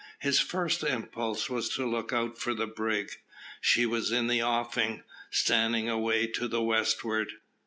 His 0.17 0.39
first 0.39 0.81
impulse 0.83 1.47
was 1.47 1.69
to 1.75 1.85
look 1.85 2.11
out 2.11 2.35
for 2.39 2.55
the 2.55 2.65
brig. 2.65 3.11
She 3.61 3.85
was 3.85 4.11
in 4.11 4.25
the 4.25 4.41
offing, 4.41 5.03
standing 5.29 5.87
away 5.89 6.25
to 6.25 6.47
the 6.47 6.63
westward. 6.63 7.31